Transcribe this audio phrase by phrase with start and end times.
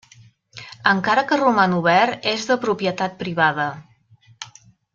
[0.91, 3.71] Encara que roman obert, és de propietat privada.